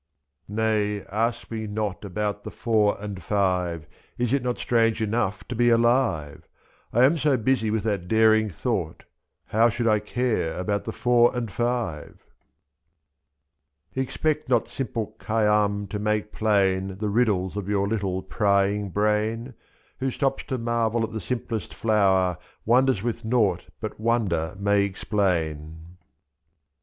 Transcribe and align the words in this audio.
84 0.47 0.55
Nay, 0.55 1.01
ask 1.11 1.51
me 1.51 1.67
not 1.67 2.03
about 2.03 2.43
the 2.43 2.49
FouR 2.49 2.97
and 2.99 3.21
FiVE, 3.21 3.85
Is 4.17 4.33
it 4.33 4.41
not 4.41 4.57
strange 4.57 4.99
enough 4.99 5.47
to 5.47 5.53
be 5.53 5.67
aUve? 5.67 6.37
7.i>'j.I 6.91 7.03
am 7.03 7.19
so 7.19 7.37
busy 7.37 7.69
with 7.69 7.83
that 7.83 8.07
daring 8.07 8.49
thought— 8.49 9.03
How 9.53 9.69
should 9.69 9.87
I 9.87 9.99
care 9.99 10.57
about 10.57 10.85
the 10.85 10.91
FouR 10.91 11.37
and 11.37 11.51
FiVE? 11.51 12.15
Expect 13.95 14.49
not 14.49 14.67
simple 14.67 15.15
Khayyam 15.19 15.85
to 15.89 15.99
make 15.99 16.31
plain 16.31 16.97
The 16.97 17.09
riddles 17.09 17.55
of 17.55 17.69
your 17.69 17.87
little 17.87 18.23
prying 18.23 18.89
brain, 18.89 19.53
losWho 20.01 20.11
stops 20.13 20.43
to 20.45 20.57
marvel 20.57 21.03
at 21.03 21.11
the 21.11 21.21
simplest 21.21 21.75
flower 21.75 22.39
Wonders 22.65 23.03
with 23.03 23.23
nought 23.23 23.67
but 23.79 23.99
wonder 23.99 24.55
may 24.57 24.81
explain. 24.83 25.97